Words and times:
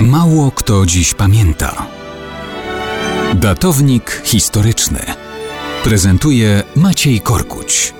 Mało 0.00 0.50
kto 0.50 0.86
dziś 0.86 1.14
pamięta. 1.14 1.86
Datownik 3.34 4.22
historyczny 4.24 4.98
prezentuje 5.84 6.62
Maciej 6.76 7.20
Korkuć. 7.20 7.94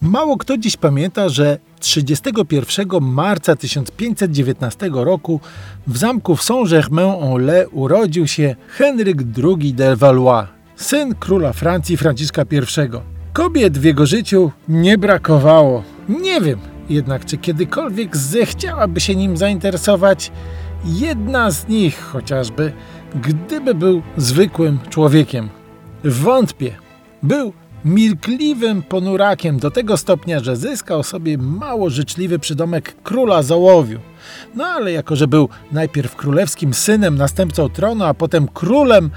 Mało 0.00 0.36
kto 0.36 0.58
dziś 0.58 0.76
pamięta, 0.76 1.28
że 1.28 1.58
31 1.80 2.88
marca 3.00 3.56
1519 3.56 4.90
roku 4.92 5.40
w 5.86 5.98
zamku 5.98 6.36
w 6.36 6.42
Saint-Germain-en-Laye 6.42 7.68
urodził 7.68 8.26
się 8.26 8.56
Henryk 8.68 9.18
II 9.44 9.74
de 9.74 9.96
Valois, 9.96 10.48
syn 10.76 11.14
króla 11.14 11.52
Francji 11.52 11.96
Franciszka 11.96 12.42
I. 12.42 12.60
Kobiet 13.32 13.78
w 13.78 13.84
jego 13.84 14.06
życiu 14.06 14.50
nie 14.68 14.98
brakowało. 14.98 15.82
Nie 16.08 16.40
wiem 16.40 16.71
jednak, 16.88 17.24
czy 17.24 17.38
kiedykolwiek 17.38 18.16
zechciałaby 18.16 19.00
się 19.00 19.16
nim 19.16 19.36
zainteresować 19.36 20.32
jedna 20.84 21.50
z 21.50 21.68
nich 21.68 22.00
chociażby, 22.00 22.72
gdyby 23.14 23.74
był 23.74 24.02
zwykłym 24.16 24.78
człowiekiem. 24.90 25.48
Wątpię. 26.04 26.72
Był 27.22 27.52
milkliwym 27.84 28.82
ponurakiem 28.82 29.58
do 29.58 29.70
tego 29.70 29.96
stopnia, 29.96 30.40
że 30.40 30.56
zyskał 30.56 31.02
sobie 31.02 31.38
mało 31.38 31.90
życzliwy 31.90 32.38
przydomek 32.38 33.02
króla 33.02 33.42
Załowiu. 33.42 33.98
No 34.54 34.64
ale 34.64 34.92
jako, 34.92 35.16
że 35.16 35.28
był 35.28 35.48
najpierw 35.72 36.16
królewskim 36.16 36.74
synem, 36.74 37.18
następcą 37.18 37.68
tronu, 37.68 38.04
a 38.04 38.14
potem 38.14 38.48
królem, 38.48 39.10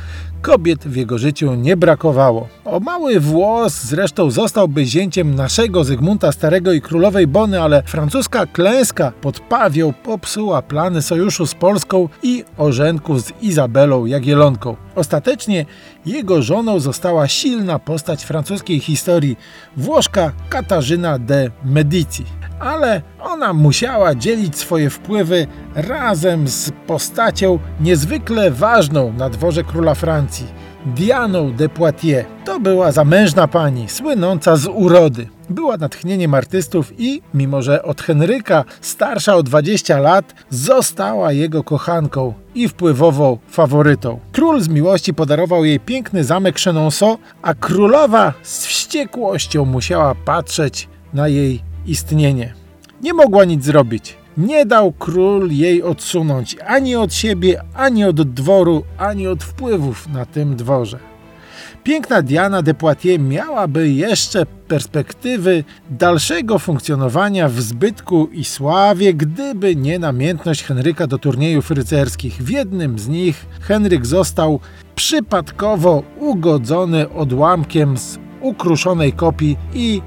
kobiet 0.46 0.88
w 0.88 0.96
jego 0.96 1.18
życiu 1.18 1.55
nie 1.55 1.77
brakowało. 1.77 2.48
O 2.66 2.80
mały 2.80 3.20
włos 3.20 3.84
zresztą 3.84 4.32
zostałby 4.32 4.86
zięciem 4.86 5.36
naszego 5.36 5.84
Zygmunta 5.84 6.32
Starego 6.32 6.73
i 6.73 6.82
królowej 6.82 7.27
Bony, 7.27 7.62
ale 7.62 7.84
francuska 7.84 8.46
klęska 8.46 9.12
pod 9.22 9.40
Pawią 9.40 9.94
popsuła 9.94 10.62
plany 10.62 11.02
sojuszu 11.02 11.46
z 11.46 11.55
Polską 11.55 12.10
i 12.24 12.44
orzenków 12.57 13.22
z 13.22 13.32
Izabelą 13.41 14.05
Jagielonką. 14.05 14.76
Ostatecznie 14.96 15.66
jego 16.05 16.41
żoną 16.41 16.79
została 16.79 17.27
silna 17.27 17.79
postać 17.79 18.24
francuskiej 18.24 18.79
historii, 18.79 19.38
Włoszka 19.77 20.32
Katarzyna 20.49 21.20
de 21.20 21.51
Medici 21.63 22.26
ale 22.60 23.01
ona 23.20 23.54
musiała 23.54 24.16
dzielić 24.16 24.57
swoje 24.57 24.90
wpływy 24.96 25.48
razem 25.76 26.48
z 26.48 26.71
postacią 26.88 27.60
niezwykle 27.79 28.51
ważną 28.51 29.13
na 29.13 29.29
dworze 29.29 29.63
króla 29.63 29.96
Francji, 29.96 30.48
Dianą 30.85 31.54
de 31.54 31.70
Poitiers. 31.70 32.27
To 32.46 32.60
była 32.60 32.91
zamężna 32.91 33.48
pani, 33.48 33.90
słynąca 33.90 34.55
z 34.55 34.68
urody. 34.68 35.27
Była 35.49 35.77
natchnieniem 35.77 36.34
artystów 36.34 36.93
i, 36.98 37.21
mimo 37.34 37.62
że 37.62 37.84
od 37.84 38.01
Henryka 38.01 38.66
starsza 38.82 39.35
o 39.35 39.43
20 39.43 39.99
lat, 39.99 40.34
została 40.49 41.32
jego 41.32 41.63
kochanką 41.63 42.34
i 42.55 42.68
wpływową 42.68 43.38
faworytą. 43.48 44.20
Król 44.32 44.62
z 44.62 44.68
miłości 44.68 45.13
podarował 45.13 45.66
jej 45.66 45.79
piękny 45.79 46.23
zamek 46.23 46.60
Chenonceau, 46.60 47.18
a 47.41 47.54
królowa 47.54 48.34
z 48.43 48.66
wściekłością 48.66 49.66
musiała 49.66 50.16
patrzeć 50.16 50.90
na 51.13 51.27
jej 51.27 51.62
istnienie. 51.85 52.54
Nie 53.01 53.13
mogła 53.13 53.46
nic 53.46 53.63
zrobić. 53.63 54.18
Nie 54.38 54.66
dał 54.66 54.91
król 54.91 55.52
jej 55.52 55.84
odsunąć 55.84 56.58
ani 56.68 56.96
od 56.96 57.14
siebie, 57.14 57.62
ani 57.74 58.05
od 58.05 58.22
dworu, 58.22 58.84
ani 58.98 59.28
od 59.28 59.44
wpływów 59.44 60.08
na 60.08 60.26
tym 60.26 60.55
dworze. 60.55 61.00
Piękna 61.84 62.22
Diana 62.22 62.62
de 62.62 62.74
Poitiers 62.74 63.24
miałaby 63.24 63.90
jeszcze 63.90 64.46
perspektywy 64.46 65.63
dalszego 65.90 66.59
funkcjonowania 66.59 67.50
w 67.50 67.62
zbytku 67.62 68.30
i 68.31 68.44
sławie, 68.44 69.13
gdyby 69.13 69.75
nie 69.75 70.00
namiętność 70.00 70.63
Henryka 70.63 71.08
do 71.08 71.18
turniejów 71.18 71.72
rycerskich. 71.72 72.34
W 72.44 72.50
jednym 72.50 73.00
z 73.00 73.08
nich 73.08 73.46
Henryk 73.62 74.06
został 74.06 74.59
przypadkowo 74.95 76.03
ugodzony 76.19 77.09
odłamkiem 77.09 77.97
z 77.97 78.19
ukruszonej 78.41 79.13
kopii 79.13 79.57
i 79.74 80.01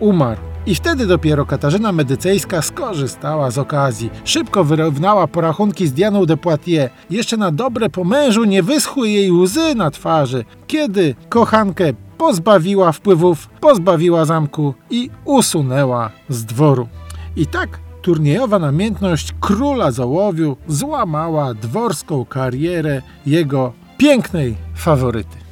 umarł. 0.00 0.53
I 0.66 0.74
wtedy 0.74 1.06
dopiero 1.06 1.46
Katarzyna 1.46 1.92
Medycejska 1.92 2.62
skorzystała 2.62 3.50
z 3.50 3.58
okazji. 3.58 4.10
Szybko 4.24 4.64
wyrównała 4.64 5.26
porachunki 5.26 5.86
z 5.86 5.92
Dianą 5.92 6.26
de 6.26 6.36
Poitiers. 6.36 6.92
Jeszcze 7.10 7.36
na 7.36 7.50
dobre 7.52 7.88
po 7.88 8.04
mężu 8.04 8.44
nie 8.44 8.62
wyschły 8.62 9.08
jej 9.08 9.32
łzy 9.32 9.74
na 9.74 9.90
twarzy, 9.90 10.44
kiedy 10.66 11.14
kochankę 11.28 11.84
pozbawiła 12.18 12.92
wpływów, 12.92 13.48
pozbawiła 13.60 14.24
zamku 14.24 14.74
i 14.90 15.10
usunęła 15.24 16.10
z 16.28 16.44
dworu. 16.44 16.88
I 17.36 17.46
tak 17.46 17.78
turniejowa 18.02 18.58
namiętność 18.58 19.34
króla 19.40 19.90
Załowiu 19.90 20.56
złamała 20.68 21.54
dworską 21.54 22.24
karierę 22.24 23.02
jego 23.26 23.72
pięknej 23.98 24.56
faworyty. 24.74 25.43